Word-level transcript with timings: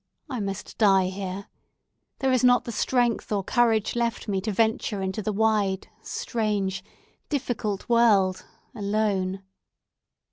I 0.27 0.39
must 0.39 0.79
die 0.79 1.09
here! 1.09 1.45
There 2.17 2.31
is 2.31 2.43
not 2.43 2.63
the 2.63 2.71
strength 2.71 3.31
or 3.31 3.43
courage 3.43 3.95
left 3.95 4.27
me 4.27 4.41
to 4.41 4.51
venture 4.51 4.99
into 4.99 5.21
the 5.21 5.31
wide, 5.31 5.89
strange, 6.01 6.83
difficult 7.29 7.87
world 7.87 8.43
alone!" 8.73 9.43